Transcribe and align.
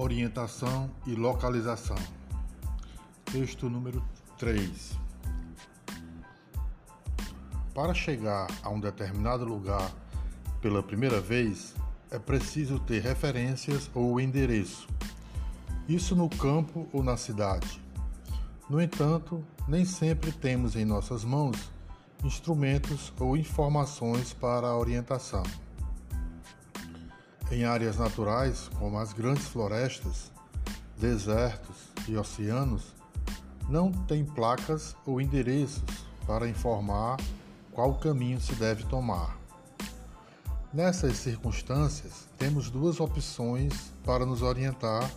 Orientação 0.00 0.88
e 1.08 1.14
localização. 1.16 1.96
Texto 3.24 3.68
número 3.68 4.00
3. 4.38 4.96
Para 7.74 7.92
chegar 7.92 8.46
a 8.62 8.68
um 8.68 8.78
determinado 8.78 9.44
lugar 9.44 9.92
pela 10.62 10.84
primeira 10.84 11.20
vez, 11.20 11.74
é 12.12 12.18
preciso 12.18 12.78
ter 12.78 13.02
referências 13.02 13.90
ou 13.92 14.20
endereço. 14.20 14.86
Isso 15.88 16.14
no 16.14 16.28
campo 16.28 16.88
ou 16.92 17.02
na 17.02 17.16
cidade. 17.16 17.82
No 18.70 18.80
entanto, 18.80 19.44
nem 19.66 19.84
sempre 19.84 20.30
temos 20.30 20.76
em 20.76 20.84
nossas 20.84 21.24
mãos 21.24 21.72
instrumentos 22.22 23.12
ou 23.18 23.36
informações 23.36 24.32
para 24.32 24.68
a 24.68 24.78
orientação. 24.78 25.42
Em 27.50 27.64
áreas 27.64 27.96
naturais, 27.96 28.68
como 28.78 28.98
as 28.98 29.14
grandes 29.14 29.46
florestas, 29.46 30.30
desertos 30.98 31.76
e 32.06 32.14
oceanos, 32.14 32.94
não 33.70 33.90
tem 33.90 34.22
placas 34.22 34.94
ou 35.06 35.18
endereços 35.18 35.82
para 36.26 36.46
informar 36.46 37.16
qual 37.72 37.94
caminho 37.94 38.38
se 38.38 38.54
deve 38.54 38.84
tomar. 38.84 39.38
Nessas 40.74 41.16
circunstâncias, 41.16 42.28
temos 42.36 42.68
duas 42.68 43.00
opções 43.00 43.94
para 44.04 44.26
nos 44.26 44.42
orientar, 44.42 45.10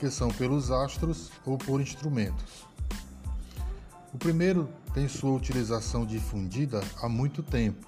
que 0.00 0.10
são 0.10 0.28
pelos 0.28 0.72
astros 0.72 1.30
ou 1.44 1.56
por 1.56 1.80
instrumentos. 1.80 2.66
O 4.12 4.18
primeiro 4.18 4.68
tem 4.92 5.06
sua 5.06 5.30
utilização 5.30 6.04
difundida 6.04 6.80
há 7.00 7.08
muito 7.08 7.40
tempo, 7.40 7.86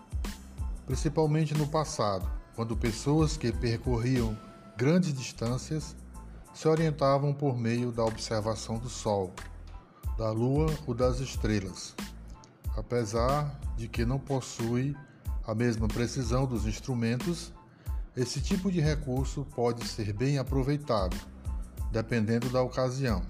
principalmente 0.86 1.54
no 1.54 1.66
passado, 1.66 2.37
quando 2.58 2.76
pessoas 2.76 3.36
que 3.36 3.52
percorriam 3.52 4.36
grandes 4.76 5.14
distâncias 5.14 5.94
se 6.52 6.66
orientavam 6.66 7.32
por 7.32 7.56
meio 7.56 7.92
da 7.92 8.04
observação 8.04 8.78
do 8.78 8.88
Sol, 8.88 9.32
da 10.18 10.32
Lua 10.32 10.66
ou 10.84 10.92
das 10.92 11.20
estrelas, 11.20 11.94
apesar 12.76 13.56
de 13.76 13.86
que 13.86 14.04
não 14.04 14.18
possui 14.18 14.96
a 15.46 15.54
mesma 15.54 15.86
precisão 15.86 16.46
dos 16.46 16.66
instrumentos, 16.66 17.52
esse 18.16 18.40
tipo 18.40 18.72
de 18.72 18.80
recurso 18.80 19.46
pode 19.54 19.86
ser 19.86 20.12
bem 20.12 20.36
aproveitado, 20.38 21.16
dependendo 21.92 22.48
da 22.48 22.60
ocasião. 22.60 23.22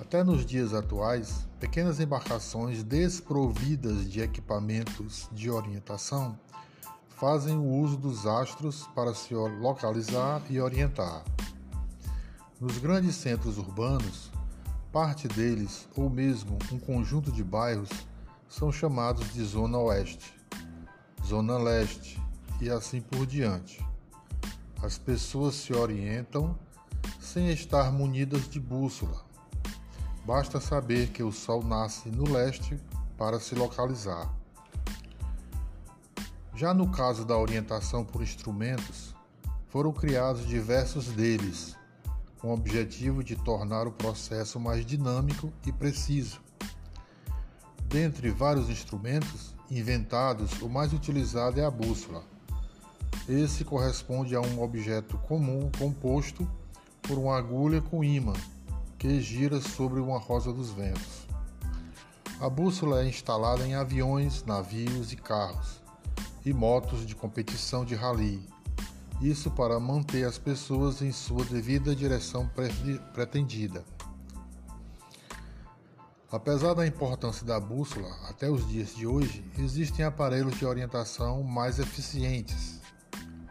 Até 0.00 0.24
nos 0.24 0.46
dias 0.46 0.72
atuais, 0.72 1.46
pequenas 1.60 2.00
embarcações 2.00 2.82
desprovidas 2.82 4.10
de 4.10 4.22
equipamentos 4.22 5.28
de 5.30 5.50
orientação 5.50 6.38
fazem 7.20 7.54
o 7.58 7.66
uso 7.66 7.98
dos 7.98 8.26
astros 8.26 8.88
para 8.94 9.14
se 9.14 9.34
localizar 9.34 10.40
e 10.48 10.58
orientar. 10.58 11.22
Nos 12.58 12.78
grandes 12.78 13.14
centros 13.14 13.58
urbanos, 13.58 14.30
parte 14.90 15.28
deles, 15.28 15.86
ou 15.94 16.08
mesmo 16.08 16.58
um 16.72 16.78
conjunto 16.78 17.30
de 17.30 17.44
bairros, 17.44 17.90
são 18.48 18.72
chamados 18.72 19.34
de 19.34 19.44
Zona 19.44 19.76
Oeste, 19.76 20.34
Zona 21.22 21.58
Leste 21.58 22.18
e 22.58 22.70
assim 22.70 23.02
por 23.02 23.26
diante. 23.26 23.86
As 24.82 24.96
pessoas 24.96 25.56
se 25.56 25.74
orientam 25.74 26.58
sem 27.20 27.50
estar 27.50 27.92
munidas 27.92 28.48
de 28.48 28.58
bússola. 28.58 29.26
Basta 30.24 30.58
saber 30.58 31.10
que 31.10 31.22
o 31.22 31.30
sol 31.30 31.62
nasce 31.62 32.08
no 32.08 32.24
leste 32.24 32.80
para 33.18 33.38
se 33.38 33.54
localizar. 33.54 34.39
Já 36.60 36.74
no 36.74 36.90
caso 36.90 37.24
da 37.24 37.38
orientação 37.38 38.04
por 38.04 38.20
instrumentos, 38.20 39.14
foram 39.68 39.94
criados 39.94 40.46
diversos 40.46 41.06
deles, 41.06 41.74
com 42.38 42.48
o 42.48 42.52
objetivo 42.52 43.24
de 43.24 43.34
tornar 43.34 43.86
o 43.86 43.92
processo 43.92 44.60
mais 44.60 44.84
dinâmico 44.84 45.50
e 45.66 45.72
preciso. 45.72 46.38
Dentre 47.86 48.30
vários 48.30 48.68
instrumentos 48.68 49.54
inventados, 49.70 50.60
o 50.60 50.68
mais 50.68 50.92
utilizado 50.92 51.58
é 51.58 51.64
a 51.64 51.70
bússola. 51.70 52.22
Esse 53.26 53.64
corresponde 53.64 54.36
a 54.36 54.40
um 54.42 54.62
objeto 54.62 55.16
comum 55.16 55.70
composto 55.78 56.46
por 57.00 57.16
uma 57.16 57.38
agulha 57.38 57.80
com 57.80 58.04
imã 58.04 58.34
que 58.98 59.18
gira 59.22 59.62
sobre 59.62 59.98
uma 59.98 60.18
rosa 60.18 60.52
dos 60.52 60.68
ventos. 60.68 61.26
A 62.38 62.50
bússola 62.50 63.02
é 63.02 63.08
instalada 63.08 63.66
em 63.66 63.74
aviões, 63.74 64.44
navios 64.44 65.10
e 65.10 65.16
carros 65.16 65.79
e 66.44 66.52
motos 66.52 67.04
de 67.04 67.14
competição 67.14 67.84
de 67.84 67.94
rally. 67.94 68.48
Isso 69.20 69.50
para 69.50 69.78
manter 69.78 70.24
as 70.24 70.38
pessoas 70.38 71.02
em 71.02 71.12
sua 71.12 71.44
devida 71.44 71.94
direção 71.94 72.50
pretendida. 73.12 73.84
Apesar 76.32 76.74
da 76.74 76.86
importância 76.86 77.44
da 77.44 77.58
bússola, 77.58 78.08
até 78.28 78.48
os 78.48 78.66
dias 78.68 78.94
de 78.94 79.06
hoje 79.06 79.44
existem 79.58 80.04
aparelhos 80.04 80.56
de 80.56 80.64
orientação 80.64 81.42
mais 81.42 81.78
eficientes, 81.78 82.80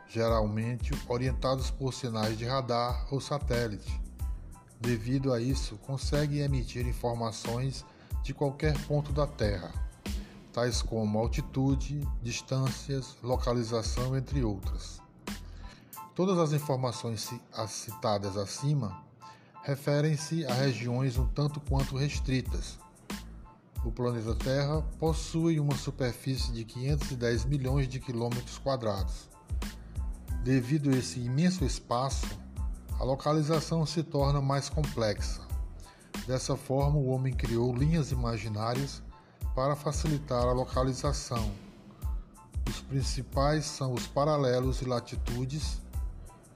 geralmente 0.08 0.92
orientados 1.08 1.70
por 1.70 1.94
sinais 1.94 2.38
de 2.38 2.46
radar 2.46 3.06
ou 3.14 3.20
satélite. 3.20 4.02
Devido 4.80 5.34
a 5.34 5.42
isso, 5.42 5.78
conseguem 5.80 6.40
emitir 6.40 6.88
informações 6.88 7.86
de 8.24 8.34
qualquer 8.34 8.74
ponto 8.86 9.12
da 9.12 9.28
Terra 9.28 9.89
tais 10.52 10.82
como 10.82 11.20
altitude, 11.20 12.08
distâncias, 12.22 13.18
localização, 13.24 14.18
entre 14.18 14.44
outras. 14.44 15.02
Todas 16.16 16.38
as 16.38 16.52
informações 16.52 17.30
citadas 17.68 18.36
acima 18.36 19.04
referem-se 19.64 20.46
a 20.46 20.54
regiões 20.54 21.18
um 21.18 21.28
tanto 21.28 21.60
quanto 21.62 21.96
restritas. 21.96 22.78
O 23.86 23.92
planeta 23.92 24.36
Terra 24.36 24.82
possui 25.00 25.60
uma 25.60 25.76
superfície 25.76 26.52
de 26.52 26.66
510 26.66 27.46
milhões 27.46 27.88
de 27.88 28.00
quilômetros 28.00 28.58
quadrados. 28.58 29.30
Devido 30.44 30.90
a 30.90 30.98
esse 30.98 31.20
imenso 31.20 31.64
espaço, 31.64 32.28
a 33.00 33.04
localização 33.04 33.86
se 33.86 34.04
torna 34.04 34.42
mais 34.42 34.68
complexa. 34.68 35.42
Dessa 36.28 36.58
forma, 36.58 36.98
o 36.98 37.08
homem 37.08 37.34
criou 37.34 37.74
linhas 37.74 38.12
imaginárias 38.12 39.02
para 39.60 39.76
facilitar 39.76 40.48
a 40.48 40.54
localização. 40.54 41.52
Os 42.66 42.80
principais 42.80 43.66
são 43.66 43.94
os 43.94 44.08
paralelos 44.08 44.82
e 44.82 44.86
latitudes, 44.86 45.82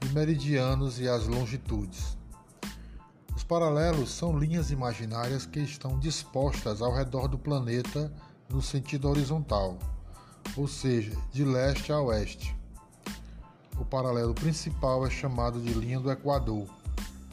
e 0.02 0.06
meridianos 0.14 1.02
e 1.02 1.10
as 1.10 1.28
longitudes. 1.28 2.18
Os 3.36 3.44
paralelos 3.44 4.10
são 4.10 4.40
linhas 4.40 4.72
imaginárias 4.72 5.46
que 5.46 5.60
estão 5.60 6.00
dispostas 6.00 6.82
ao 6.82 6.96
redor 6.96 7.28
do 7.28 7.38
planeta 7.38 8.10
no 8.48 8.62
sentido 8.62 9.10
horizontal, 9.10 9.78
ou 10.56 10.66
seja, 10.66 11.12
de 11.30 11.44
leste 11.44 11.92
a 11.92 12.00
oeste. 12.00 12.56
O 13.78 13.84
paralelo 13.84 14.34
principal 14.34 15.06
é 15.06 15.10
chamado 15.10 15.60
de 15.60 15.74
linha 15.74 16.00
do 16.00 16.10
Equador, 16.10 16.70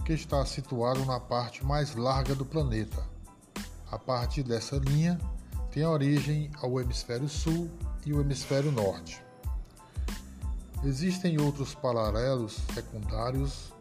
que 0.04 0.14
está 0.14 0.44
situado 0.44 1.04
na 1.04 1.20
parte 1.20 1.64
mais 1.64 1.94
larga 1.94 2.34
do 2.34 2.44
planeta. 2.44 3.04
A 3.88 3.96
partir 3.96 4.42
dessa 4.42 4.74
linha, 4.74 5.16
tem 5.70 5.84
origem 5.84 6.50
ao 6.60 6.80
hemisfério 6.80 7.28
sul 7.28 7.70
e 8.04 8.12
o 8.12 8.20
hemisfério 8.20 8.72
norte. 8.72 9.22
Existem 10.84 11.40
outros 11.40 11.74
paralelos 11.74 12.58
secundários 12.74 13.72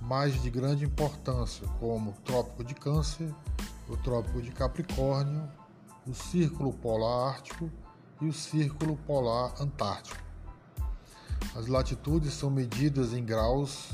mais 0.00 0.40
de 0.42 0.50
grande 0.50 0.84
importância, 0.84 1.66
como 1.78 2.10
o 2.10 2.14
Trópico 2.24 2.64
de 2.64 2.74
Câncer, 2.74 3.32
o 3.88 3.96
Trópico 3.96 4.40
de 4.40 4.50
Capricórnio, 4.50 5.48
o 6.06 6.14
Círculo 6.14 6.72
Polar 6.72 7.34
Ártico 7.34 7.70
e 8.20 8.26
o 8.26 8.32
Círculo 8.32 8.96
Polar 9.06 9.54
Antártico. 9.60 10.22
As 11.54 11.66
latitudes 11.66 12.34
são 12.34 12.50
medidas 12.50 13.12
em 13.12 13.24
graus 13.24 13.90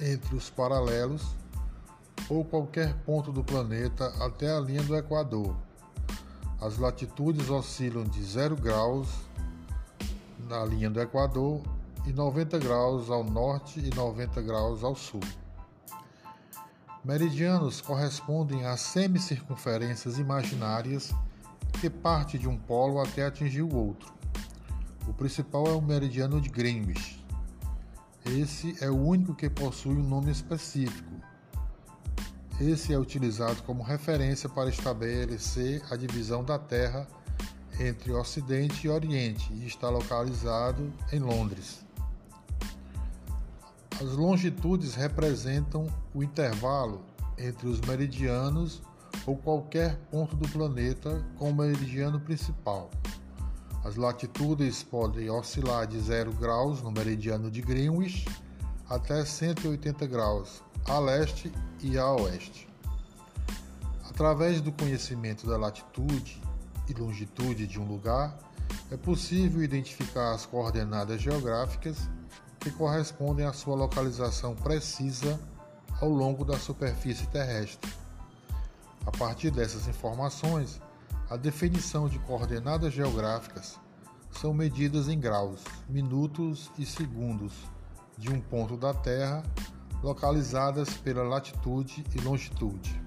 entre 0.00 0.34
os 0.34 0.50
paralelos 0.50 1.41
ou 2.32 2.42
qualquer 2.46 2.94
ponto 3.04 3.30
do 3.30 3.44
planeta 3.44 4.06
até 4.24 4.50
a 4.50 4.58
linha 4.58 4.82
do 4.82 4.96
Equador. 4.96 5.54
As 6.58 6.78
latitudes 6.78 7.50
oscilam 7.50 8.04
de 8.04 8.24
0 8.24 8.56
graus 8.56 9.08
na 10.48 10.64
linha 10.64 10.88
do 10.88 10.98
Equador 10.98 11.60
e 12.06 12.12
90 12.12 12.58
graus 12.58 13.10
ao 13.10 13.22
norte 13.22 13.80
e 13.80 13.94
90 13.94 14.40
graus 14.40 14.82
ao 14.82 14.96
sul. 14.96 15.20
Meridianos 17.04 17.82
correspondem 17.82 18.64
a 18.64 18.78
semicircunferências 18.78 20.18
imaginárias 20.18 21.12
que 21.80 21.90
parte 21.90 22.38
de 22.38 22.48
um 22.48 22.56
polo 22.56 22.98
até 23.00 23.26
atingir 23.26 23.62
o 23.62 23.74
outro. 23.74 24.10
O 25.06 25.12
principal 25.12 25.66
é 25.66 25.72
o 25.72 25.82
meridiano 25.82 26.40
de 26.40 26.48
Greenwich. 26.48 27.22
Esse 28.24 28.74
é 28.82 28.88
o 28.88 28.96
único 28.96 29.34
que 29.34 29.50
possui 29.50 29.96
um 29.96 30.08
nome 30.08 30.30
específico, 30.30 31.12
esse 32.62 32.92
é 32.92 32.98
utilizado 32.98 33.60
como 33.64 33.82
referência 33.82 34.48
para 34.48 34.68
estabelecer 34.68 35.82
a 35.90 35.96
divisão 35.96 36.44
da 36.44 36.58
Terra 36.58 37.08
entre 37.80 38.12
Ocidente 38.12 38.86
e 38.86 38.90
Oriente 38.90 39.52
e 39.52 39.66
está 39.66 39.88
localizado 39.88 40.92
em 41.12 41.18
Londres. 41.18 41.84
As 44.00 44.12
longitudes 44.12 44.94
representam 44.94 45.86
o 46.14 46.22
intervalo 46.22 47.02
entre 47.36 47.66
os 47.68 47.80
meridianos 47.80 48.80
ou 49.26 49.36
qualquer 49.36 49.96
ponto 50.10 50.36
do 50.36 50.48
planeta 50.48 51.24
com 51.36 51.50
o 51.50 51.54
meridiano 51.54 52.20
principal. 52.20 52.90
As 53.84 53.96
latitudes 53.96 54.82
podem 54.84 55.28
oscilar 55.28 55.86
de 55.86 55.98
0 55.98 56.32
graus 56.34 56.80
no 56.80 56.92
meridiano 56.92 57.50
de 57.50 57.60
Greenwich 57.60 58.26
até 58.88 59.24
180 59.24 60.06
graus 60.06 60.62
a 60.92 60.98
leste 60.98 61.50
e 61.80 61.96
a 61.96 62.06
oeste. 62.12 62.68
Através 64.10 64.60
do 64.60 64.70
conhecimento 64.70 65.46
da 65.46 65.56
latitude 65.56 66.42
e 66.86 66.92
longitude 66.92 67.66
de 67.66 67.80
um 67.80 67.86
lugar, 67.86 68.36
é 68.90 68.96
possível 68.98 69.62
identificar 69.62 70.34
as 70.34 70.44
coordenadas 70.44 71.22
geográficas 71.22 71.96
que 72.60 72.70
correspondem 72.70 73.46
à 73.46 73.54
sua 73.54 73.74
localização 73.74 74.54
precisa 74.54 75.40
ao 75.98 76.10
longo 76.10 76.44
da 76.44 76.58
superfície 76.58 77.26
terrestre. 77.28 77.90
A 79.06 79.10
partir 79.12 79.50
dessas 79.50 79.88
informações, 79.88 80.78
a 81.30 81.38
definição 81.38 82.06
de 82.06 82.18
coordenadas 82.18 82.92
geográficas 82.92 83.80
são 84.30 84.52
medidas 84.52 85.08
em 85.08 85.18
graus, 85.18 85.64
minutos 85.88 86.70
e 86.78 86.84
segundos 86.84 87.54
de 88.18 88.30
um 88.30 88.42
ponto 88.42 88.76
da 88.76 88.92
Terra 88.92 89.42
localizadas 90.02 90.90
pela 90.96 91.22
latitude 91.22 92.04
e 92.14 92.20
longitude. 92.20 93.01